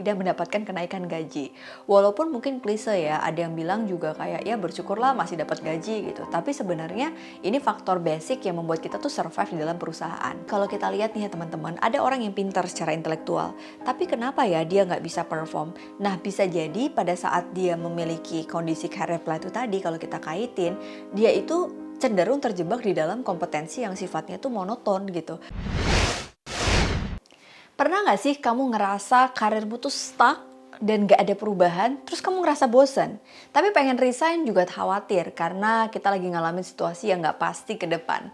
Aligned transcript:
tidak 0.00 0.16
mendapatkan 0.16 0.64
kenaikan 0.64 1.04
gaji. 1.04 1.52
Walaupun 1.84 2.32
mungkin 2.32 2.58
klise 2.58 2.96
ya, 2.96 3.20
ada 3.20 3.44
yang 3.44 3.52
bilang 3.52 3.84
juga 3.84 4.16
kayak 4.16 4.48
ya 4.48 4.56
bersyukurlah 4.56 5.12
masih 5.12 5.36
dapat 5.36 5.60
gaji 5.60 6.10
gitu. 6.10 6.24
Tapi 6.32 6.56
sebenarnya 6.56 7.12
ini 7.44 7.60
faktor 7.60 8.00
basic 8.00 8.48
yang 8.48 8.56
membuat 8.56 8.80
kita 8.80 8.96
tuh 8.96 9.12
survive 9.12 9.52
di 9.52 9.58
dalam 9.60 9.76
perusahaan. 9.76 10.34
Kalau 10.48 10.64
kita 10.64 10.88
lihat 10.88 11.12
nih 11.12 11.28
ya 11.28 11.30
teman-teman, 11.30 11.76
ada 11.78 12.00
orang 12.00 12.24
yang 12.24 12.32
pintar 12.32 12.64
secara 12.64 12.96
intelektual, 12.96 13.52
tapi 13.84 14.08
kenapa 14.08 14.48
ya 14.48 14.64
dia 14.64 14.88
nggak 14.88 15.04
bisa 15.04 15.28
perform? 15.28 15.76
Nah 16.00 16.16
bisa 16.16 16.48
jadi 16.48 16.88
pada 16.88 17.12
saat 17.12 17.52
dia 17.52 17.76
memiliki 17.76 18.48
kondisi 18.48 18.88
career 18.88 19.20
plateau 19.20 19.52
tadi, 19.52 19.78
kalau 19.84 20.00
kita 20.00 20.16
kaitin, 20.16 20.74
dia 21.12 21.28
itu 21.30 21.68
cenderung 22.00 22.40
terjebak 22.40 22.80
di 22.80 22.96
dalam 22.96 23.20
kompetensi 23.20 23.84
yang 23.84 23.92
sifatnya 23.92 24.40
tuh 24.40 24.48
monoton 24.48 25.04
gitu. 25.12 25.36
Pernah 27.80 28.04
nggak 28.04 28.20
sih 28.20 28.36
kamu 28.36 28.76
ngerasa 28.76 29.32
karirmu 29.32 29.80
tuh 29.80 29.88
stuck 29.88 30.44
dan 30.84 31.08
gak 31.08 31.16
ada 31.16 31.32
perubahan, 31.32 31.96
terus 32.04 32.20
kamu 32.20 32.44
ngerasa 32.44 32.68
bosan. 32.68 33.16
Tapi 33.56 33.72
pengen 33.72 33.96
resign 33.96 34.44
juga 34.44 34.68
khawatir 34.68 35.32
karena 35.32 35.88
kita 35.88 36.12
lagi 36.12 36.28
ngalamin 36.28 36.60
situasi 36.60 37.08
yang 37.08 37.24
gak 37.24 37.40
pasti 37.40 37.80
ke 37.80 37.88
depan. 37.88 38.28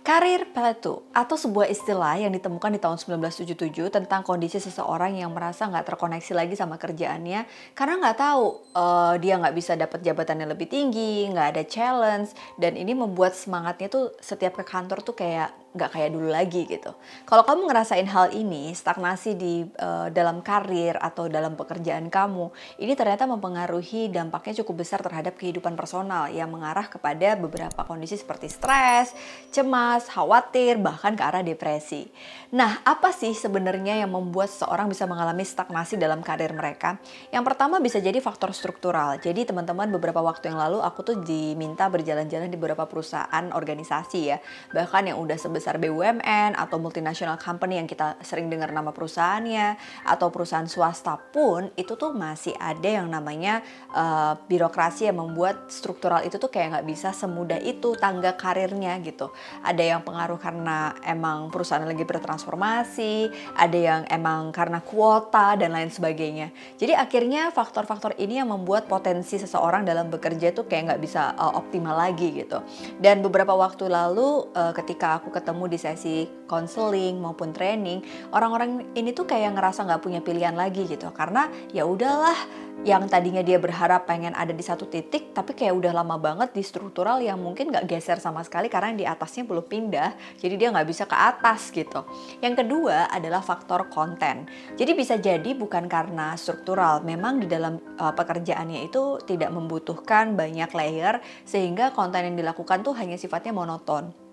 Karir 0.00 0.48
plateau 0.48 1.04
atau 1.12 1.36
sebuah 1.36 1.68
istilah 1.68 2.16
yang 2.16 2.32
ditemukan 2.32 2.72
di 2.72 2.80
tahun 2.80 2.96
1977 2.96 3.68
tentang 3.92 4.24
kondisi 4.24 4.62
seseorang 4.62 5.18
yang 5.18 5.34
merasa 5.34 5.66
nggak 5.66 5.82
terkoneksi 5.82 6.30
lagi 6.30 6.54
sama 6.54 6.78
kerjaannya 6.78 7.42
karena 7.74 7.94
nggak 7.98 8.14
tahu 8.14 8.70
uh, 8.78 9.18
dia 9.18 9.34
nggak 9.34 9.50
bisa 9.58 9.74
dapat 9.74 10.06
jabatan 10.06 10.46
yang 10.46 10.54
lebih 10.54 10.70
tinggi, 10.70 11.26
nggak 11.26 11.58
ada 11.58 11.62
challenge 11.66 12.30
dan 12.54 12.78
ini 12.78 12.94
membuat 12.94 13.34
semangatnya 13.34 13.90
tuh 13.90 14.14
setiap 14.22 14.62
ke 14.62 14.64
kantor 14.64 15.02
tuh 15.02 15.18
kayak 15.18 15.50
nggak 15.76 15.92
kayak 15.92 16.10
dulu 16.16 16.32
lagi 16.32 16.64
gitu. 16.64 16.96
Kalau 17.28 17.44
kamu 17.44 17.68
ngerasain 17.68 18.08
hal 18.08 18.32
ini, 18.32 18.72
stagnasi 18.72 19.36
di 19.36 19.68
uh, 19.76 20.08
dalam 20.08 20.40
karir 20.40 20.96
atau 20.96 21.28
dalam 21.28 21.52
pekerjaan 21.52 22.08
kamu, 22.08 22.48
ini 22.80 22.96
ternyata 22.96 23.28
mempengaruhi 23.28 24.08
dampaknya 24.08 24.64
cukup 24.64 24.80
besar 24.82 25.04
terhadap 25.04 25.36
kehidupan 25.36 25.76
personal 25.76 26.32
yang 26.32 26.48
mengarah 26.48 26.88
kepada 26.88 27.36
beberapa 27.36 27.84
kondisi 27.84 28.16
seperti 28.16 28.48
stres, 28.48 29.12
cemas, 29.52 30.08
khawatir, 30.08 30.78
bahkan 30.78 31.12
ke 31.12 31.22
arah 31.22 31.42
depresi. 31.42 32.08
Nah, 32.54 32.78
apa 32.86 33.10
sih 33.10 33.34
sebenarnya 33.34 33.98
yang 34.06 34.14
membuat 34.14 34.46
seseorang 34.46 34.86
bisa 34.86 35.02
mengalami 35.10 35.42
stagnasi 35.42 35.98
dalam 35.98 36.22
karir 36.22 36.54
mereka? 36.54 37.02
Yang 37.34 37.44
pertama 37.52 37.82
bisa 37.82 37.98
jadi 37.98 38.22
faktor 38.22 38.54
struktural. 38.54 39.18
Jadi 39.18 39.42
teman-teman 39.42 39.90
beberapa 39.90 40.22
waktu 40.22 40.54
yang 40.54 40.62
lalu 40.62 40.78
aku 40.78 41.02
tuh 41.02 41.16
diminta 41.26 41.90
berjalan-jalan 41.90 42.46
di 42.46 42.54
beberapa 42.54 42.86
perusahaan 42.86 43.50
organisasi 43.50 44.20
ya, 44.30 44.38
bahkan 44.70 45.10
yang 45.10 45.18
udah 45.18 45.34
sebesar 45.34 45.65
besar 45.66 45.82
BUMN 45.82 46.54
atau 46.54 46.78
multinational 46.78 47.34
company 47.42 47.82
yang 47.82 47.90
kita 47.90 48.14
sering 48.22 48.46
dengar 48.46 48.70
nama 48.70 48.94
perusahaannya 48.94 49.74
atau 50.06 50.30
perusahaan 50.30 50.70
swasta 50.70 51.18
pun 51.18 51.74
itu 51.74 51.98
tuh 51.98 52.14
masih 52.14 52.54
ada 52.54 52.86
yang 52.86 53.10
namanya 53.10 53.66
uh, 53.90 54.38
birokrasi 54.46 55.10
yang 55.10 55.18
membuat 55.18 55.66
struktural 55.66 56.22
itu 56.22 56.38
tuh 56.38 56.54
kayak 56.54 56.78
nggak 56.78 56.86
bisa 56.86 57.10
semudah 57.10 57.58
itu 57.58 57.98
tangga 57.98 58.38
karirnya 58.38 58.94
gitu. 59.02 59.34
Ada 59.66 59.98
yang 59.98 60.06
pengaruh 60.06 60.38
karena 60.38 60.94
emang 61.02 61.50
perusahaan 61.50 61.82
lagi 61.82 62.06
bertransformasi, 62.06 63.26
ada 63.58 63.74
yang 63.74 64.02
emang 64.06 64.54
karena 64.54 64.78
kuota 64.86 65.58
dan 65.58 65.74
lain 65.74 65.90
sebagainya. 65.90 66.54
Jadi 66.78 66.94
akhirnya 66.94 67.50
faktor-faktor 67.50 68.14
ini 68.22 68.38
yang 68.38 68.54
membuat 68.54 68.86
potensi 68.86 69.34
seseorang 69.34 69.82
dalam 69.82 70.14
bekerja 70.14 70.54
itu 70.54 70.62
kayak 70.62 70.94
nggak 70.94 71.02
bisa 71.02 71.34
uh, 71.34 71.58
optimal 71.58 71.98
lagi 71.98 72.38
gitu. 72.38 72.62
Dan 73.02 73.18
beberapa 73.18 73.50
waktu 73.58 73.90
lalu 73.90 74.46
uh, 74.54 74.70
ketika 74.70 75.18
aku 75.18 75.34
ketemu 75.34 75.45
ketemu 75.46 75.64
di 75.70 75.78
sesi 75.78 76.16
konseling 76.50 77.22
maupun 77.22 77.54
training, 77.54 78.02
orang-orang 78.34 78.90
ini 78.98 79.14
tuh 79.14 79.30
kayak 79.30 79.54
ngerasa 79.54 79.86
nggak 79.86 80.02
punya 80.02 80.18
pilihan 80.18 80.58
lagi 80.58 80.90
gitu. 80.90 81.14
Karena 81.14 81.46
ya 81.70 81.86
udahlah, 81.86 82.34
yang 82.82 83.06
tadinya 83.06 83.46
dia 83.46 83.62
berharap 83.62 84.10
pengen 84.10 84.34
ada 84.34 84.50
di 84.50 84.60
satu 84.60 84.90
titik, 84.90 85.30
tapi 85.30 85.54
kayak 85.54 85.78
udah 85.78 86.02
lama 86.02 86.18
banget 86.18 86.50
di 86.50 86.66
struktural 86.66 87.22
yang 87.22 87.38
mungkin 87.38 87.70
nggak 87.70 87.86
geser 87.86 88.18
sama 88.18 88.42
sekali 88.42 88.66
karena 88.66 88.90
di 88.98 89.06
atasnya 89.06 89.46
belum 89.46 89.70
pindah, 89.70 90.10
jadi 90.42 90.54
dia 90.58 90.68
nggak 90.74 90.88
bisa 90.90 91.06
ke 91.06 91.14
atas 91.14 91.70
gitu. 91.70 92.02
Yang 92.42 92.66
kedua 92.66 93.06
adalah 93.06 93.38
faktor 93.46 93.86
konten. 93.86 94.50
Jadi 94.74 94.92
bisa 94.98 95.14
jadi 95.14 95.54
bukan 95.54 95.86
karena 95.86 96.34
struktural, 96.34 97.06
memang 97.06 97.38
di 97.38 97.46
dalam 97.46 97.78
uh, 98.02 98.10
pekerjaannya 98.18 98.90
itu 98.90 99.22
tidak 99.22 99.54
membutuhkan 99.54 100.34
banyak 100.34 100.74
layer 100.74 101.22
sehingga 101.46 101.94
konten 101.94 102.34
yang 102.34 102.34
dilakukan 102.34 102.82
tuh 102.82 102.98
hanya 102.98 103.14
sifatnya 103.14 103.54
monoton. 103.54 104.25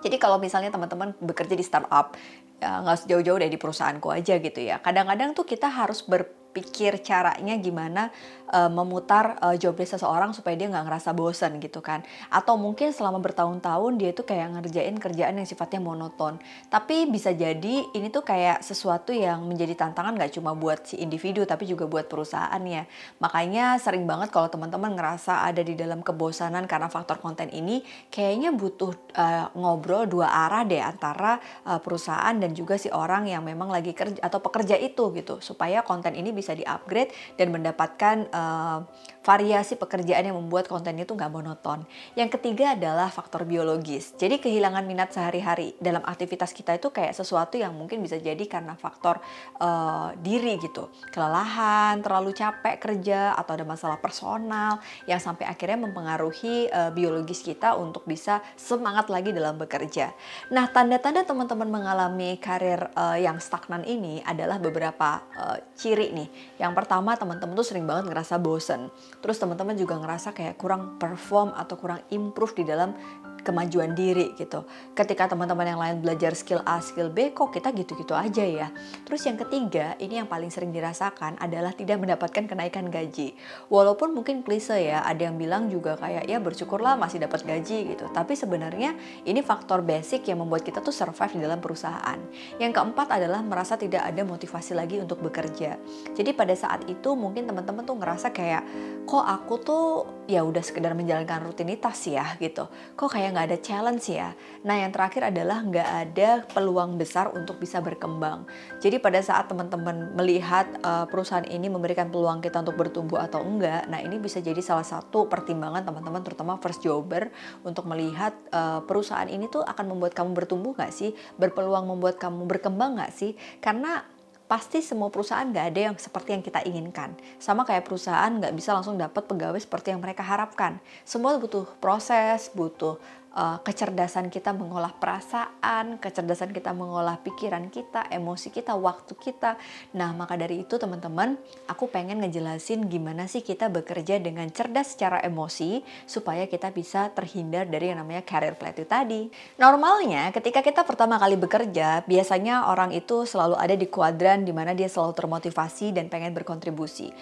Jadi 0.00 0.16
kalau 0.16 0.40
misalnya 0.40 0.72
teman-teman 0.72 1.12
bekerja 1.20 1.54
di 1.54 1.64
startup, 1.64 2.16
ya 2.60 2.80
nggak 2.84 3.08
jauh-jauh 3.08 3.40
dari 3.40 3.56
perusahaanku 3.56 4.08
aja 4.12 4.40
gitu 4.40 4.60
ya. 4.60 4.80
Kadang-kadang 4.80 5.36
tuh 5.36 5.44
kita 5.44 5.68
harus 5.68 6.04
ber 6.04 6.39
pikir 6.50 7.02
caranya 7.02 7.54
gimana 7.58 8.10
uh, 8.50 8.70
memutar 8.70 9.38
uh, 9.40 9.54
job 9.54 9.78
desk 9.78 9.98
seseorang 9.98 10.34
supaya 10.34 10.58
dia 10.58 10.66
nggak 10.70 10.86
ngerasa 10.86 11.10
bosan 11.14 11.62
gitu 11.62 11.78
kan. 11.82 12.02
Atau 12.30 12.58
mungkin 12.58 12.90
selama 12.90 13.22
bertahun-tahun 13.22 13.92
dia 13.98 14.10
tuh 14.10 14.26
kayak 14.26 14.58
ngerjain 14.58 14.96
kerjaan 14.98 15.38
yang 15.38 15.48
sifatnya 15.48 15.78
monoton. 15.78 16.38
Tapi 16.68 17.06
bisa 17.10 17.30
jadi 17.30 17.86
ini 17.94 18.08
tuh 18.10 18.22
kayak 18.26 18.62
sesuatu 18.62 19.10
yang 19.14 19.46
menjadi 19.46 19.74
tantangan 19.74 20.14
nggak 20.16 20.36
cuma 20.36 20.52
buat 20.54 20.84
si 20.84 21.00
individu 21.00 21.46
tapi 21.46 21.66
juga 21.66 21.86
buat 21.86 22.06
perusahaannya 22.10 22.86
makanya 23.22 23.78
sering 23.78 24.04
banget 24.04 24.28
kalau 24.34 24.50
teman-teman 24.50 24.94
ngerasa 24.94 25.46
ada 25.46 25.62
di 25.64 25.74
dalam 25.74 26.04
kebosanan 26.04 26.66
karena 26.68 26.86
faktor 26.90 27.18
konten 27.18 27.48
ini 27.50 27.82
kayaknya 28.10 28.52
butuh 28.52 28.92
uh, 29.14 29.50
ngobrol 29.54 30.06
dua 30.06 30.28
arah 30.46 30.62
deh 30.66 30.82
antara 30.82 31.38
uh, 31.64 31.78
perusahaan 31.78 32.34
dan 32.36 32.52
juga 32.52 32.76
si 32.76 32.92
orang 32.92 33.26
yang 33.30 33.42
memang 33.46 33.70
lagi 33.70 33.94
kerja 33.94 34.20
atau 34.20 34.38
pekerja 34.42 34.76
itu 34.76 35.10
gitu. 35.14 35.38
Supaya 35.40 35.82
konten 35.86 36.12
ini 36.14 36.34
bisa 36.40 36.56
di-upgrade 36.56 37.12
dan 37.36 37.52
mendapatkan 37.52 38.24
uh, 38.32 38.88
variasi 39.20 39.76
pekerjaan 39.76 40.24
yang 40.24 40.36
membuat 40.40 40.64
konten 40.64 40.96
itu 40.96 41.12
nggak 41.12 41.28
monoton. 41.28 41.84
Yang 42.16 42.40
ketiga 42.40 42.72
adalah 42.72 43.12
faktor 43.12 43.44
biologis. 43.44 44.16
Jadi 44.16 44.40
kehilangan 44.40 44.88
minat 44.88 45.12
sehari-hari 45.12 45.76
dalam 45.76 46.00
aktivitas 46.00 46.56
kita 46.56 46.80
itu 46.80 46.88
kayak 46.88 47.12
sesuatu 47.12 47.60
yang 47.60 47.76
mungkin 47.76 48.00
bisa 48.00 48.16
jadi 48.16 48.40
karena 48.48 48.72
faktor 48.80 49.20
uh, 49.60 50.16
diri 50.16 50.56
gitu. 50.56 50.88
Kelelahan, 51.12 52.00
terlalu 52.00 52.32
capek 52.32 52.80
kerja, 52.80 53.36
atau 53.36 53.52
ada 53.60 53.66
masalah 53.68 54.00
personal 54.00 54.80
yang 55.04 55.20
sampai 55.20 55.44
akhirnya 55.44 55.84
mempengaruhi 55.84 56.72
uh, 56.72 56.88
biologis 56.88 57.44
kita 57.44 57.76
untuk 57.76 58.08
bisa 58.08 58.40
semangat 58.56 59.12
lagi 59.12 59.36
dalam 59.36 59.60
bekerja. 59.60 60.16
Nah, 60.48 60.72
tanda-tanda 60.72 61.28
teman-teman 61.28 61.68
mengalami 61.68 62.40
karir 62.40 62.88
uh, 62.96 63.20
yang 63.20 63.36
stagnan 63.36 63.84
ini 63.84 64.24
adalah 64.24 64.56
beberapa 64.56 65.20
uh, 65.36 65.60
ciri 65.76 66.08
nih 66.16 66.28
yang 66.58 66.76
pertama 66.76 67.16
teman-teman 67.16 67.54
tuh 67.56 67.66
sering 67.66 67.84
banget 67.88 68.10
ngerasa 68.10 68.36
bosen. 68.42 68.92
Terus 69.20 69.36
teman-teman 69.40 69.74
juga 69.74 69.98
ngerasa 69.98 70.34
kayak 70.36 70.58
kurang 70.60 71.00
perform 71.00 71.54
atau 71.56 71.74
kurang 71.78 72.00
improve 72.12 72.56
di 72.56 72.64
dalam 72.68 72.94
kemajuan 73.42 73.92
diri 73.96 74.32
gitu. 74.36 74.64
Ketika 74.94 75.30
teman-teman 75.30 75.66
yang 75.66 75.80
lain 75.80 75.96
belajar 76.04 76.32
skill 76.36 76.60
A, 76.68 76.78
skill 76.84 77.10
B, 77.10 77.32
kok 77.32 77.50
kita 77.50 77.72
gitu-gitu 77.72 78.12
aja 78.12 78.44
ya. 78.44 78.68
Terus 79.06 79.22
yang 79.26 79.36
ketiga, 79.40 79.96
ini 79.98 80.20
yang 80.20 80.28
paling 80.28 80.52
sering 80.52 80.70
dirasakan 80.70 81.40
adalah 81.40 81.72
tidak 81.74 81.98
mendapatkan 82.00 82.44
kenaikan 82.46 82.88
gaji. 82.88 83.34
Walaupun 83.72 84.12
mungkin 84.12 84.44
klise 84.44 84.76
ya, 84.78 85.02
ada 85.04 85.28
yang 85.28 85.36
bilang 85.40 85.66
juga 85.72 85.96
kayak 85.96 86.28
ya 86.28 86.38
bersyukurlah 86.38 86.96
masih 87.00 87.22
dapat 87.22 87.42
gaji 87.44 87.96
gitu. 87.96 88.06
Tapi 88.12 88.36
sebenarnya 88.36 88.96
ini 89.24 89.40
faktor 89.40 89.80
basic 89.80 90.28
yang 90.28 90.44
membuat 90.44 90.62
kita 90.64 90.84
tuh 90.84 90.92
survive 90.92 91.36
di 91.36 91.40
dalam 91.42 91.58
perusahaan. 91.58 92.18
Yang 92.60 92.72
keempat 92.76 93.08
adalah 93.16 93.40
merasa 93.40 93.74
tidak 93.80 94.04
ada 94.04 94.22
motivasi 94.22 94.76
lagi 94.76 95.00
untuk 95.00 95.24
bekerja. 95.24 95.80
Jadi 96.14 96.30
pada 96.36 96.52
saat 96.54 96.86
itu 96.86 97.16
mungkin 97.16 97.48
teman-teman 97.48 97.82
tuh 97.82 97.96
ngerasa 97.96 98.30
kayak 98.30 98.62
kok 99.08 99.24
aku 99.26 99.54
tuh 99.62 99.84
ya 100.30 100.46
udah 100.46 100.62
sekedar 100.62 100.94
menjalankan 100.94 101.42
rutinitas 101.42 102.06
ya 102.06 102.38
gitu. 102.38 102.70
Kok 102.94 103.10
kayak 103.10 103.29
nggak 103.30 103.46
ada 103.50 103.58
challenge 103.62 104.10
ya. 104.10 104.34
Nah 104.66 104.76
yang 104.76 104.92
terakhir 104.92 105.30
adalah 105.30 105.62
nggak 105.62 105.90
ada 106.06 106.30
peluang 106.50 106.98
besar 107.00 107.32
untuk 107.32 107.56
bisa 107.62 107.78
berkembang. 107.78 108.44
Jadi 108.82 108.98
pada 108.98 109.22
saat 109.22 109.48
teman-teman 109.48 110.12
melihat 110.18 110.66
uh, 110.82 111.06
perusahaan 111.06 111.46
ini 111.46 111.70
memberikan 111.70 112.10
peluang 112.10 112.42
kita 112.42 112.60
untuk 112.60 112.76
bertumbuh 112.76 113.22
atau 113.22 113.40
enggak, 113.40 113.86
nah 113.86 114.02
ini 114.02 114.18
bisa 114.18 114.42
jadi 114.42 114.58
salah 114.60 114.84
satu 114.84 115.30
pertimbangan 115.30 115.86
teman-teman 115.86 116.20
terutama 116.26 116.58
first 116.58 116.82
jobber 116.82 117.30
untuk 117.62 117.86
melihat 117.86 118.34
uh, 118.52 118.82
perusahaan 118.84 119.30
ini 119.30 119.46
tuh 119.48 119.62
akan 119.62 119.96
membuat 119.96 120.12
kamu 120.12 120.34
bertumbuh 120.34 120.74
nggak 120.76 120.92
sih, 120.92 121.14
berpeluang 121.38 121.86
membuat 121.86 122.18
kamu 122.18 122.44
berkembang 122.44 122.98
nggak 122.98 123.12
sih? 123.14 123.38
Karena 123.62 124.02
pasti 124.50 124.82
semua 124.82 125.14
perusahaan 125.14 125.46
nggak 125.46 125.66
ada 125.70 125.80
yang 125.86 125.94
seperti 125.94 126.34
yang 126.34 126.42
kita 126.42 126.66
inginkan. 126.66 127.14
Sama 127.38 127.62
kayak 127.62 127.86
perusahaan 127.86 128.34
nggak 128.34 128.50
bisa 128.58 128.74
langsung 128.74 128.98
dapat 128.98 129.22
pegawai 129.30 129.62
seperti 129.62 129.94
yang 129.94 130.02
mereka 130.02 130.26
harapkan. 130.26 130.82
Semua 131.06 131.38
butuh 131.38 131.70
proses, 131.78 132.50
butuh 132.50 132.98
uh, 133.34 133.58
kecerdasan 133.62 134.30
kita 134.32 134.50
mengolah 134.54 134.94
perasaan, 134.94 135.98
kecerdasan 136.02 136.50
kita 136.50 136.74
mengolah 136.74 137.18
pikiran 137.22 137.70
kita, 137.70 138.06
emosi 138.10 138.50
kita, 138.50 138.74
waktu 138.74 139.14
kita. 139.14 139.58
Nah, 139.94 140.14
maka 140.14 140.34
dari 140.34 140.62
itu 140.62 140.78
teman-teman, 140.78 141.38
aku 141.70 141.90
pengen 141.90 142.22
ngejelasin 142.22 142.86
gimana 142.90 143.26
sih 143.30 143.42
kita 143.42 143.70
bekerja 143.70 144.18
dengan 144.18 144.48
cerdas 144.50 144.94
secara 144.94 145.22
emosi 145.22 145.82
supaya 146.06 146.46
kita 146.50 146.74
bisa 146.74 147.10
terhindar 147.14 147.66
dari 147.70 147.92
yang 147.92 148.02
namanya 148.02 148.22
career 148.26 148.54
plateau 148.58 148.86
tadi. 148.86 149.30
Normalnya 149.58 150.30
ketika 150.34 150.62
kita 150.64 150.82
pertama 150.82 151.18
kali 151.20 151.38
bekerja, 151.38 152.02
biasanya 152.06 152.70
orang 152.70 152.94
itu 152.94 153.26
selalu 153.26 153.56
ada 153.58 153.74
di 153.76 153.86
kuadran 153.86 154.42
di 154.42 154.52
mana 154.54 154.74
dia 154.74 154.90
selalu 154.90 155.14
termotivasi 155.14 155.94
dan 155.94 156.10
pengen 156.10 156.34
berkontribusi 156.34 157.12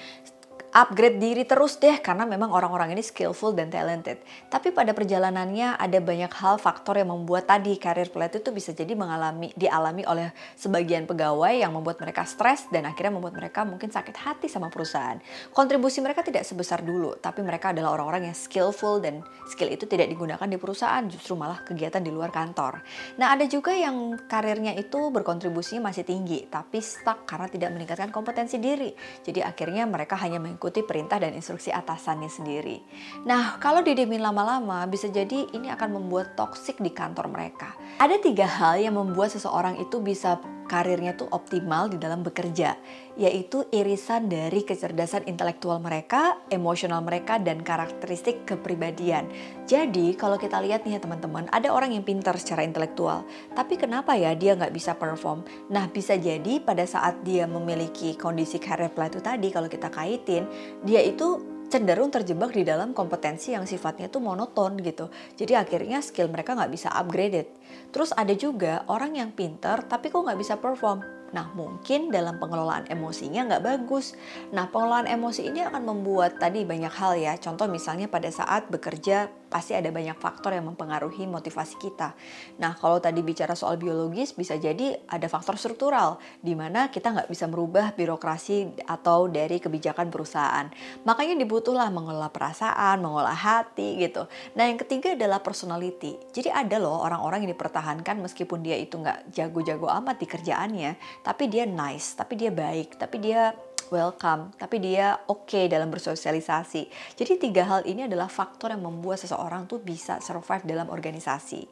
upgrade 0.79 1.19
diri 1.19 1.43
terus 1.43 1.75
deh 1.83 1.99
karena 1.99 2.23
memang 2.23 2.55
orang-orang 2.55 2.95
ini 2.95 3.03
skillful 3.03 3.51
dan 3.51 3.67
talented. 3.67 4.23
Tapi 4.47 4.71
pada 4.71 4.95
perjalanannya 4.95 5.75
ada 5.75 5.99
banyak 5.99 6.31
hal 6.39 6.63
faktor 6.63 7.03
yang 7.03 7.11
membuat 7.11 7.51
tadi 7.51 7.75
karir 7.83 8.07
plateau 8.15 8.39
itu 8.39 8.55
bisa 8.55 8.71
jadi 8.71 8.95
mengalami 8.95 9.51
dialami 9.59 10.07
oleh 10.07 10.31
sebagian 10.55 11.11
pegawai 11.11 11.51
yang 11.51 11.75
membuat 11.75 11.99
mereka 11.99 12.23
stres 12.23 12.71
dan 12.71 12.87
akhirnya 12.87 13.19
membuat 13.19 13.35
mereka 13.35 13.67
mungkin 13.67 13.91
sakit 13.91 14.15
hati 14.23 14.47
sama 14.47 14.71
perusahaan. 14.71 15.19
Kontribusi 15.51 15.99
mereka 15.99 16.23
tidak 16.23 16.47
sebesar 16.47 16.87
dulu, 16.87 17.19
tapi 17.19 17.43
mereka 17.43 17.75
adalah 17.75 17.99
orang-orang 17.99 18.31
yang 18.31 18.37
skillful 18.39 19.03
dan 19.03 19.27
skill 19.51 19.75
itu 19.75 19.83
tidak 19.91 20.07
digunakan 20.07 20.47
di 20.47 20.63
perusahaan, 20.63 21.03
justru 21.11 21.35
malah 21.35 21.67
kegiatan 21.67 21.99
di 21.99 22.15
luar 22.15 22.31
kantor. 22.31 22.87
Nah, 23.19 23.35
ada 23.35 23.51
juga 23.51 23.75
yang 23.75 24.15
karirnya 24.31 24.79
itu 24.79 25.11
berkontribusinya 25.11 25.91
masih 25.91 26.07
tinggi, 26.07 26.47
tapi 26.47 26.79
stuck 26.79 27.27
karena 27.27 27.51
tidak 27.51 27.75
meningkatkan 27.75 28.15
kompetensi 28.15 28.63
diri. 28.63 28.95
Jadi 29.27 29.43
akhirnya 29.43 29.83
mereka 29.83 30.15
hanya 30.15 30.39
mengikuti 30.39 30.68
perintah 30.85 31.17
dan 31.17 31.32
instruksi 31.32 31.73
atasannya 31.73 32.29
sendiri. 32.29 32.85
Nah, 33.25 33.56
kalau 33.59 33.81
didemin 33.81 34.20
lama-lama, 34.20 34.85
bisa 34.85 35.09
jadi 35.09 35.49
ini 35.56 35.73
akan 35.73 35.97
membuat 35.97 36.37
toksik 36.37 36.79
di 36.79 36.93
kantor 36.93 37.32
mereka. 37.32 37.73
Ada 37.99 38.20
tiga 38.20 38.47
hal 38.47 38.79
yang 38.79 38.94
membuat 38.94 39.32
seseorang 39.32 39.81
itu 39.81 39.99
bisa 40.05 40.37
karirnya 40.69 41.17
tuh 41.17 41.26
optimal 41.32 41.88
di 41.88 41.97
dalam 41.97 42.20
bekerja, 42.20 42.76
yaitu 43.17 43.65
irisan 43.73 44.29
dari 44.29 44.62
kecerdasan 44.62 45.25
intelektual 45.26 45.81
mereka, 45.81 46.38
emosional 46.53 47.00
mereka, 47.00 47.41
dan 47.41 47.65
karakteristik 47.65 48.44
kepribadian. 48.44 49.26
Jadi 49.65 50.15
kalau 50.15 50.37
kita 50.37 50.61
lihat 50.61 50.85
nih 50.85 50.97
ya 50.97 51.00
teman-teman, 51.00 51.49
ada 51.50 51.73
orang 51.73 51.97
yang 51.97 52.05
pintar 52.05 52.37
secara 52.37 52.62
intelektual, 52.62 53.25
tapi 53.56 53.81
kenapa 53.81 54.15
ya 54.15 54.37
dia 54.37 54.55
nggak 54.55 54.76
bisa 54.76 54.94
perform? 54.94 55.43
Nah 55.73 55.88
bisa 55.88 56.15
jadi 56.15 56.61
pada 56.61 56.85
saat 56.85 57.25
dia 57.25 57.49
memiliki 57.49 58.14
kondisi 58.14 58.61
career 58.61 58.93
plateau 58.93 59.25
tadi, 59.25 59.49
kalau 59.49 59.67
kita 59.67 59.88
kaitin, 59.88 60.44
dia 60.85 61.00
itu 61.00 61.58
cenderung 61.69 62.09
terjebak 62.09 62.56
di 62.56 62.65
dalam 62.65 62.97
kompetensi 62.97 63.53
yang 63.53 63.69
sifatnya 63.69 64.09
tuh 64.09 64.25
monoton 64.25 64.81
gitu. 64.81 65.12
Jadi 65.37 65.53
akhirnya 65.53 66.00
skill 66.00 66.32
mereka 66.32 66.56
nggak 66.56 66.73
bisa 66.73 66.88
upgraded. 66.91 67.47
Terus 67.93 68.11
ada 68.17 68.32
juga 68.32 68.82
orang 68.88 69.15
yang 69.20 69.31
pinter 69.37 69.85
tapi 69.85 70.09
kok 70.09 70.25
nggak 70.25 70.41
bisa 70.41 70.56
perform. 70.56 71.05
Nah 71.33 71.53
mungkin 71.53 72.09
dalam 72.09 72.41
pengelolaan 72.41 72.89
emosinya 72.89 73.49
nggak 73.49 73.65
bagus. 73.65 74.17
Nah 74.55 74.69
pengelolaan 74.69 75.09
emosi 75.09 75.49
ini 75.49 75.65
akan 75.65 75.83
membuat 75.85 76.41
tadi 76.41 76.65
banyak 76.65 76.93
hal 76.93 77.17
ya. 77.19 77.35
Contoh 77.37 77.69
misalnya 77.69 78.09
pada 78.09 78.29
saat 78.33 78.69
bekerja 78.73 79.29
pasti 79.49 79.73
ada 79.73 79.89
banyak 79.89 80.15
faktor 80.21 80.53
yang 80.53 80.69
mempengaruhi 80.69 81.25
motivasi 81.25 81.81
kita. 81.81 82.13
Nah, 82.61 82.77
kalau 82.77 83.01
tadi 83.01 83.25
bicara 83.25 83.57
soal 83.57 83.81
biologis, 83.81 84.37
bisa 84.37 84.55
jadi 84.61 85.01
ada 85.09 85.25
faktor 85.27 85.57
struktural, 85.57 86.21
di 86.45 86.53
mana 86.53 86.93
kita 86.93 87.17
nggak 87.17 87.29
bisa 87.33 87.49
merubah 87.49 87.97
birokrasi 87.97 88.85
atau 88.85 89.27
dari 89.27 89.59
kebijakan 89.59 90.13
perusahaan. 90.13 90.69
Makanya 91.09 91.35
dibutuhlah 91.41 91.89
mengelola 91.89 92.29
perasaan, 92.29 93.01
mengolah 93.01 93.35
hati 93.35 93.97
gitu. 93.99 94.29
Nah, 94.55 94.69
yang 94.69 94.77
ketiga 94.79 95.17
adalah 95.17 95.41
personality. 95.41 96.21
Jadi 96.31 96.53
ada 96.53 96.77
loh 96.77 97.01
orang-orang 97.01 97.49
yang 97.49 97.57
dipertahankan 97.57 98.21
meskipun 98.21 98.61
dia 98.61 98.77
itu 98.77 99.01
nggak 99.01 99.33
jago-jago 99.33 99.89
amat 99.89 100.21
di 100.21 100.27
kerjaannya, 100.29 101.18
tapi 101.26 101.50
dia 101.50 101.65
nice, 101.65 102.15
tapi 102.17 102.35
dia 102.38 102.50
baik, 102.50 102.99
tapi 102.99 103.17
dia 103.23 103.55
welcome, 103.91 104.53
tapi 104.61 104.81
dia 104.81 105.17
oke 105.29 105.49
okay 105.49 105.65
dalam 105.67 105.88
bersosialisasi. 105.88 106.88
Jadi 107.17 107.32
tiga 107.41 107.65
hal 107.65 107.82
ini 107.88 108.05
adalah 108.05 108.29
faktor 108.29 108.73
yang 108.73 108.85
membuat 108.85 109.20
seseorang 109.20 109.65
tuh 109.65 109.81
bisa 109.81 110.20
survive 110.20 110.65
dalam 110.69 110.93
organisasi. 110.93 111.65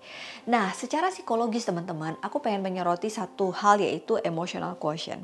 Nah, 0.49 0.73
secara 0.73 1.13
psikologis 1.13 1.69
teman-teman, 1.69 2.17
aku 2.25 2.41
pengen 2.41 2.65
menyoroti 2.65 3.13
satu 3.13 3.53
hal 3.53 3.81
yaitu 3.81 4.17
emotional 4.25 4.75
quotient. 4.81 5.23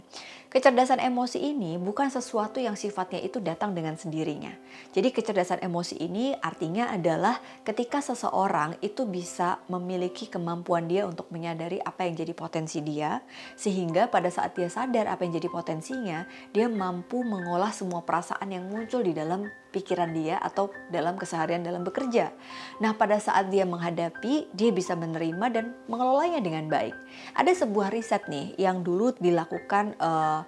Kecerdasan 0.52 1.00
emosi 1.00 1.40
ini 1.40 1.80
bukan 1.80 2.12
sesuatu 2.12 2.60
yang 2.60 2.76
sifatnya 2.76 3.24
itu 3.24 3.40
datang 3.40 3.72
dengan 3.72 3.96
sendirinya. 3.96 4.52
Jadi 4.92 5.08
kecerdasan 5.08 5.64
emosi 5.64 5.96
ini 5.96 6.36
artinya 6.36 6.92
adalah 6.92 7.40
ketika 7.64 8.04
seseorang 8.04 8.76
itu 8.84 9.08
bisa 9.08 9.64
memiliki 9.72 10.28
kemampuan 10.28 10.84
dia 10.84 11.08
untuk 11.08 11.32
menyadari 11.32 11.80
apa 11.80 12.04
yang 12.04 12.20
jadi 12.20 12.36
potensi 12.36 12.84
dia, 12.84 13.24
sehingga 13.56 14.12
pada 14.12 14.28
saat 14.28 14.52
dia 14.52 14.68
sadar 14.68 15.08
apa 15.08 15.24
yang 15.24 15.40
jadi 15.40 15.48
potensinya, 15.48 16.28
dia 16.52 16.68
mampu 16.68 17.24
mengolah 17.24 17.72
semua 17.72 18.04
perasaan 18.04 18.52
yang 18.52 18.68
muncul 18.68 19.00
di 19.00 19.16
dalam 19.16 19.48
pikiran 19.72 20.12
dia 20.12 20.36
atau 20.38 20.68
dalam 20.92 21.16
keseharian 21.16 21.64
dalam 21.64 21.82
bekerja. 21.82 22.30
Nah, 22.78 22.92
pada 22.92 23.16
saat 23.16 23.48
dia 23.48 23.64
menghadapi, 23.64 24.52
dia 24.52 24.70
bisa 24.70 24.92
menerima 24.92 25.46
dan 25.48 25.72
mengelolanya 25.88 26.44
dengan 26.44 26.68
baik. 26.68 26.92
Ada 27.32 27.64
sebuah 27.64 27.90
riset 27.90 28.28
nih 28.28 28.54
yang 28.60 28.84
dulu 28.84 29.16
dilakukan 29.16 29.96
uh, 29.98 30.44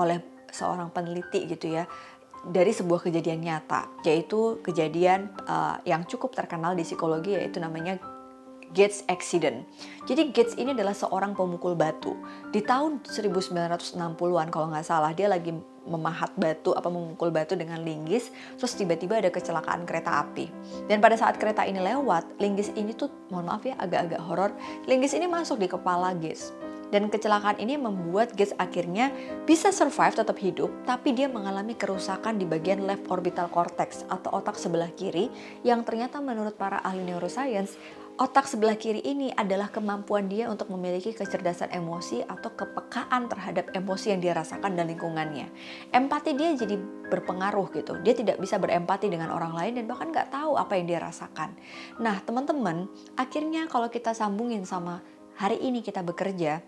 oleh 0.00 0.24
seorang 0.48 0.88
peneliti 0.92 1.44
gitu 1.48 1.76
ya 1.76 1.84
dari 2.42 2.74
sebuah 2.74 3.06
kejadian 3.06 3.38
nyata, 3.38 3.86
yaitu 4.02 4.58
kejadian 4.66 5.30
uh, 5.46 5.78
yang 5.86 6.02
cukup 6.02 6.34
terkenal 6.34 6.74
di 6.74 6.82
psikologi 6.82 7.38
yaitu 7.38 7.62
namanya 7.62 8.02
Gates 8.72 9.04
accident. 9.06 9.68
Jadi 10.08 10.32
Gates 10.32 10.56
ini 10.56 10.72
adalah 10.72 10.96
seorang 10.96 11.36
pemukul 11.36 11.76
batu. 11.76 12.16
Di 12.48 12.64
tahun 12.64 13.04
1960-an 13.04 14.48
kalau 14.48 14.72
nggak 14.72 14.86
salah 14.88 15.12
dia 15.12 15.28
lagi 15.28 15.52
memahat 15.86 16.30
batu 16.38 16.72
apa 16.72 16.86
memukul 16.86 17.34
batu 17.34 17.58
dengan 17.58 17.82
linggis 17.82 18.30
terus 18.58 18.74
tiba-tiba 18.78 19.18
ada 19.18 19.30
kecelakaan 19.30 19.82
kereta 19.84 20.22
api. 20.22 20.48
Dan 20.86 21.02
pada 21.02 21.18
saat 21.18 21.36
kereta 21.38 21.66
ini 21.66 21.82
lewat 21.82 22.38
linggis 22.38 22.70
ini 22.74 22.94
tuh 22.94 23.10
mohon 23.32 23.50
maaf 23.50 23.62
ya 23.66 23.74
agak-agak 23.78 24.20
horor 24.22 24.50
linggis 24.86 25.16
ini 25.16 25.26
masuk 25.26 25.58
di 25.58 25.66
kepala 25.66 26.14
Gates 26.18 26.54
dan 26.92 27.08
kecelakaan 27.08 27.56
ini 27.56 27.80
membuat 27.80 28.36
Gates 28.36 28.52
akhirnya 28.60 29.08
bisa 29.48 29.72
survive 29.72 30.12
tetap 30.12 30.36
hidup 30.36 30.68
tapi 30.84 31.16
dia 31.16 31.26
mengalami 31.26 31.72
kerusakan 31.72 32.36
di 32.36 32.44
bagian 32.44 32.84
left 32.84 33.08
orbital 33.08 33.48
cortex 33.48 34.04
atau 34.12 34.36
otak 34.36 34.60
sebelah 34.60 34.92
kiri 34.92 35.32
yang 35.64 35.82
ternyata 35.82 36.20
menurut 36.20 36.54
para 36.54 36.84
ahli 36.84 37.00
neuroscience 37.08 37.80
Otak 38.20 38.44
sebelah 38.44 38.76
kiri 38.76 39.00
ini 39.08 39.32
adalah 39.32 39.72
kemampuan 39.72 40.28
dia 40.28 40.44
untuk 40.52 40.68
memiliki 40.68 41.16
kecerdasan 41.16 41.72
emosi 41.72 42.20
atau 42.20 42.52
kepekaan 42.52 43.24
terhadap 43.24 43.72
emosi 43.72 44.12
yang 44.12 44.20
dia 44.20 44.36
rasakan 44.36 44.76
dan 44.76 44.92
lingkungannya. 44.92 45.48
Empati 45.96 46.36
dia 46.36 46.52
jadi 46.52 46.76
berpengaruh 47.08 47.72
gitu. 47.72 47.96
Dia 48.04 48.12
tidak 48.12 48.36
bisa 48.36 48.60
berempati 48.60 49.08
dengan 49.08 49.32
orang 49.32 49.56
lain 49.56 49.80
dan 49.80 49.84
bahkan 49.88 50.12
nggak 50.12 50.28
tahu 50.28 50.60
apa 50.60 50.76
yang 50.76 50.92
dia 50.92 51.00
rasakan. 51.00 51.56
Nah 52.04 52.20
teman-teman, 52.20 52.84
akhirnya 53.16 53.64
kalau 53.72 53.88
kita 53.88 54.12
sambungin 54.12 54.68
sama 54.68 55.00
hari 55.40 55.56
ini 55.64 55.80
kita 55.80 56.04
bekerja, 56.04 56.60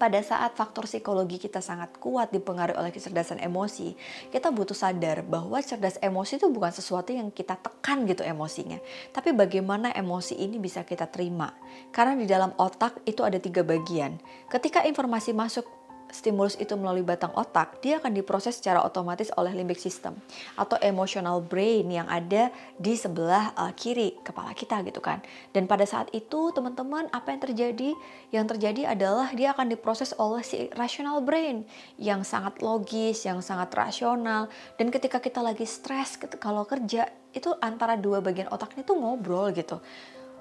pada 0.00 0.16
saat 0.24 0.56
faktor 0.56 0.88
psikologi 0.88 1.36
kita 1.36 1.60
sangat 1.60 2.00
kuat 2.00 2.32
dipengaruhi 2.32 2.80
oleh 2.80 2.88
kecerdasan 2.88 3.36
emosi, 3.36 3.92
kita 4.32 4.48
butuh 4.48 4.72
sadar 4.72 5.20
bahwa 5.20 5.60
cerdas 5.60 6.00
emosi 6.00 6.40
itu 6.40 6.48
bukan 6.48 6.72
sesuatu 6.72 7.12
yang 7.12 7.28
kita 7.28 7.60
tekan 7.60 8.08
gitu 8.08 8.24
emosinya, 8.24 8.80
tapi 9.12 9.36
bagaimana 9.36 9.92
emosi 9.92 10.40
ini 10.40 10.56
bisa 10.56 10.88
kita 10.88 11.04
terima. 11.12 11.52
Karena 11.92 12.16
di 12.16 12.24
dalam 12.24 12.56
otak 12.56 13.04
itu 13.04 13.20
ada 13.20 13.36
tiga 13.36 13.60
bagian. 13.60 14.16
Ketika 14.48 14.88
informasi 14.88 15.36
masuk 15.36 15.68
stimulus 16.10 16.58
itu 16.58 16.74
melalui 16.76 17.02
batang 17.02 17.30
otak, 17.34 17.78
dia 17.82 17.98
akan 17.98 18.14
diproses 18.14 18.58
secara 18.58 18.82
otomatis 18.82 19.30
oleh 19.34 19.54
limbic 19.54 19.78
system 19.78 20.18
atau 20.54 20.76
emotional 20.82 21.42
brain 21.42 21.86
yang 21.88 22.06
ada 22.10 22.50
di 22.76 22.94
sebelah 22.94 23.54
uh, 23.56 23.72
kiri 23.74 24.18
kepala 24.20 24.52
kita 24.52 24.82
gitu 24.86 24.98
kan. 25.02 25.22
Dan 25.50 25.66
pada 25.70 25.86
saat 25.86 26.10
itu 26.14 26.52
teman-teman 26.52 27.08
apa 27.10 27.32
yang 27.32 27.40
terjadi? 27.40 27.90
Yang 28.30 28.46
terjadi 28.56 28.94
adalah 28.94 29.32
dia 29.32 29.54
akan 29.54 29.70
diproses 29.70 30.12
oleh 30.18 30.42
si 30.44 30.68
rational 30.76 31.22
brain 31.22 31.64
yang 31.96 32.22
sangat 32.22 32.60
logis, 32.60 33.24
yang 33.24 33.40
sangat 33.40 33.72
rasional. 33.74 34.52
Dan 34.76 34.92
ketika 34.92 35.18
kita 35.18 35.40
lagi 35.40 35.64
stres 35.64 36.20
kalau 36.38 36.66
kerja 36.68 37.08
itu 37.30 37.50
antara 37.62 37.94
dua 37.94 38.18
bagian 38.18 38.50
otaknya 38.50 38.82
itu 38.82 38.94
ngobrol 38.98 39.54
gitu 39.54 39.78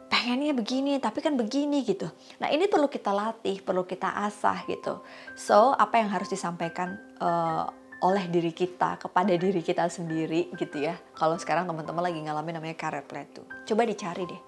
pengennya 0.10 0.58
begini 0.58 0.98
tapi 0.98 1.22
kan 1.22 1.38
begini 1.38 1.86
gitu. 1.86 2.10
Nah 2.42 2.50
ini 2.50 2.66
perlu 2.66 2.90
kita 2.90 3.14
latih, 3.14 3.62
perlu 3.62 3.86
kita 3.86 4.10
asah 4.26 4.66
gitu. 4.66 5.06
So 5.38 5.72
apa 5.78 6.02
yang 6.02 6.10
harus 6.10 6.28
disampaikan 6.28 6.98
uh, 7.22 7.70
oleh 8.00 8.26
diri 8.32 8.52
kita 8.56 8.98
kepada 8.98 9.36
diri 9.38 9.62
kita 9.62 9.86
sendiri 9.88 10.50
gitu 10.58 10.82
ya. 10.82 10.98
Kalau 11.14 11.38
sekarang 11.38 11.70
teman-teman 11.70 12.04
lagi 12.04 12.20
ngalamin 12.20 12.58
namanya 12.60 12.76
career 12.76 13.06
plateau. 13.06 13.46
Coba 13.70 13.86
dicari 13.86 14.26
deh. 14.26 14.42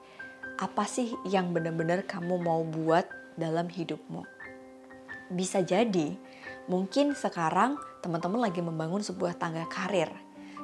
Apa 0.59 0.83
sih 0.89 1.13
yang 1.29 1.53
benar-benar 1.53 2.03
kamu 2.09 2.41
mau 2.41 2.65
buat 2.65 3.05
dalam 3.37 3.69
hidupmu? 3.69 4.23
Bisa 5.31 5.63
jadi 5.63 6.15
mungkin 6.67 7.13
sekarang 7.15 7.75
teman-teman 8.01 8.49
lagi 8.49 8.59
membangun 8.63 9.03
sebuah 9.03 9.37
tangga 9.37 9.67
karir 9.69 10.09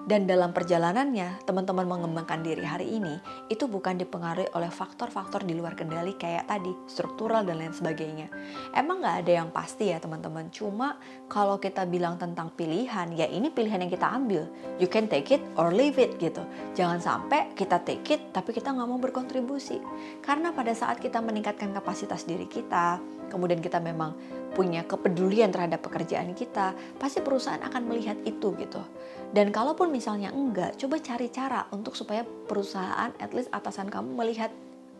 Dan 0.08 0.24
dalam 0.24 0.56
perjalanannya, 0.56 1.44
teman-teman 1.44 1.84
mengembangkan 1.84 2.40
diri 2.40 2.64
hari 2.64 2.96
ini 2.96 3.20
itu 3.52 3.68
bukan 3.68 4.00
dipengaruhi 4.00 4.48
oleh 4.56 4.72
faktor-faktor 4.72 5.44
di 5.44 5.52
luar 5.52 5.76
kendali 5.76 6.16
kayak 6.16 6.48
tadi, 6.48 6.72
struktural 6.88 7.44
dan 7.44 7.60
lain 7.60 7.76
sebagainya. 7.76 8.32
Emang 8.72 9.04
nggak 9.04 9.28
ada 9.28 9.32
yang 9.44 9.52
pasti 9.52 9.92
ya 9.92 10.00
teman-teman. 10.00 10.48
Cuma 10.48 10.96
kalau 11.28 11.60
kita 11.60 11.84
bilang 11.84 12.16
tentang 12.16 12.56
pilihan, 12.56 13.12
ya 13.20 13.28
ini 13.28 13.52
pilihan 13.52 13.84
yang 13.84 13.92
kita 13.92 14.08
ambil. 14.08 14.48
You 14.80 14.88
can 14.88 15.12
take 15.12 15.28
it 15.28 15.44
or 15.60 15.76
leave 15.76 16.00
it 16.00 16.16
gitu. 16.24 16.40
Jangan 16.72 17.04
sampai 17.04 17.52
kita 17.52 17.84
take 17.84 18.08
it 18.08 18.32
tapi 18.32 18.56
kita 18.56 18.72
nggak 18.72 18.88
mau 18.88 19.04
berkontribusi. 19.04 19.84
Karena 20.24 20.56
pada 20.56 20.72
saat 20.72 21.04
kita 21.04 21.20
meningkatkan 21.20 21.76
kapasitas 21.76 22.24
diri 22.24 22.48
kita, 22.48 23.04
kemudian 23.28 23.62
kita 23.62 23.78
memang 23.80 24.16
punya 24.58 24.82
kepedulian 24.88 25.54
terhadap 25.54 25.86
pekerjaan 25.86 26.34
kita, 26.34 26.74
pasti 26.98 27.22
perusahaan 27.22 27.62
akan 27.62 27.84
melihat 27.86 28.18
itu 28.26 28.58
gitu. 28.58 28.82
Dan 29.30 29.54
kalaupun 29.54 29.94
misalnya 29.94 30.34
enggak, 30.34 30.80
coba 30.82 30.98
cari 30.98 31.28
cara 31.30 31.70
untuk 31.70 31.94
supaya 31.94 32.26
perusahaan, 32.26 33.14
at 33.22 33.32
least 33.36 33.54
atasan 33.54 33.92
kamu 33.92 34.18
melihat 34.18 34.50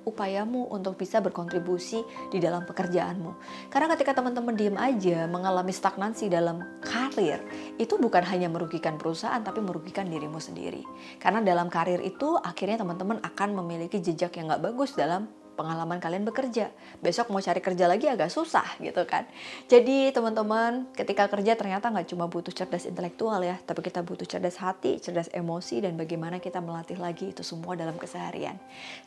upayamu 0.08 0.72
untuk 0.72 0.96
bisa 0.96 1.20
berkontribusi 1.20 2.00
di 2.32 2.40
dalam 2.40 2.64
pekerjaanmu. 2.64 3.32
Karena 3.68 3.92
ketika 3.92 4.16
teman-teman 4.16 4.56
diem 4.56 4.80
aja 4.80 5.28
mengalami 5.28 5.76
stagnansi 5.76 6.32
dalam 6.32 6.64
karir, 6.80 7.44
itu 7.76 8.00
bukan 8.00 8.24
hanya 8.24 8.48
merugikan 8.48 8.96
perusahaan 8.96 9.44
tapi 9.44 9.60
merugikan 9.60 10.08
dirimu 10.08 10.40
sendiri. 10.40 10.88
Karena 11.20 11.44
dalam 11.44 11.68
karir 11.68 12.00
itu 12.00 12.40
akhirnya 12.40 12.88
teman-teman 12.88 13.20
akan 13.20 13.50
memiliki 13.60 14.00
jejak 14.00 14.40
yang 14.40 14.48
nggak 14.48 14.64
bagus 14.72 14.96
dalam 14.96 15.28
pengalaman 15.58 15.98
kalian 15.98 16.24
bekerja. 16.24 16.70
Besok 17.02 17.34
mau 17.34 17.42
cari 17.42 17.58
kerja 17.58 17.90
lagi 17.90 18.06
agak 18.06 18.30
susah 18.30 18.78
gitu 18.78 19.02
kan. 19.10 19.26
Jadi 19.66 20.14
teman-teman 20.14 20.86
ketika 20.94 21.26
kerja 21.28 21.58
ternyata 21.58 21.90
nggak 21.90 22.14
cuma 22.14 22.30
butuh 22.30 22.54
cerdas 22.54 22.86
intelektual 22.86 23.42
ya, 23.42 23.58
tapi 23.66 23.82
kita 23.82 24.06
butuh 24.06 24.30
cerdas 24.30 24.62
hati, 24.62 25.02
cerdas 25.02 25.28
emosi, 25.34 25.82
dan 25.82 25.98
bagaimana 25.98 26.38
kita 26.38 26.62
melatih 26.62 27.02
lagi 27.02 27.34
itu 27.34 27.42
semua 27.42 27.74
dalam 27.74 27.98
keseharian. 27.98 28.56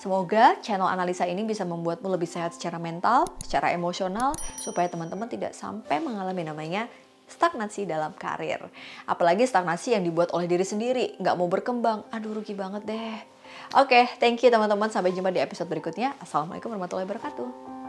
Semoga 0.03 0.59
channel 0.61 0.91
analisa 0.91 1.25
ini 1.31 1.47
bisa 1.47 1.63
membuatmu 1.63 2.11
lebih 2.11 2.27
sehat 2.27 2.59
secara 2.59 2.83
mental, 2.83 3.31
secara 3.41 3.71
emosional, 3.71 4.35
supaya 4.59 4.91
teman-teman 4.91 5.31
tidak 5.31 5.55
sampai 5.55 6.03
mengalami 6.03 6.43
namanya 6.43 6.91
stagnasi 7.31 7.87
dalam 7.87 8.11
karir. 8.19 8.59
Apalagi 9.07 9.47
stagnasi 9.47 9.95
yang 9.95 10.03
dibuat 10.03 10.35
oleh 10.35 10.51
diri 10.51 10.67
sendiri, 10.67 11.15
nggak 11.23 11.39
mau 11.39 11.47
berkembang, 11.47 12.03
aduh 12.11 12.35
rugi 12.35 12.59
banget 12.59 12.83
deh. 12.91 13.40
Oke, 13.79 13.95
okay, 13.95 14.05
thank 14.19 14.43
you 14.43 14.51
teman-teman. 14.51 14.91
Sampai 14.91 15.15
jumpa 15.15 15.31
di 15.31 15.41
episode 15.41 15.71
berikutnya. 15.71 16.19
Assalamualaikum 16.19 16.75
warahmatullahi 16.75 17.07
wabarakatuh. 17.07 17.80